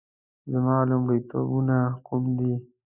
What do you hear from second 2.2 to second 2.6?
دي؟